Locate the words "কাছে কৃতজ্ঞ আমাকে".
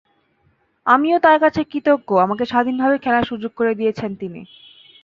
1.39-2.43